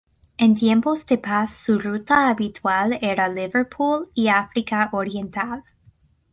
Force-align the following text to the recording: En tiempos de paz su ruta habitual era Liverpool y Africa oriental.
En 0.39 0.55
tiempos 0.55 1.05
de 1.05 1.19
paz 1.19 1.53
su 1.53 1.77
ruta 1.77 2.29
habitual 2.29 2.97
era 3.03 3.27
Liverpool 3.27 4.09
y 4.15 4.29
Africa 4.29 4.89
oriental. 4.93 5.61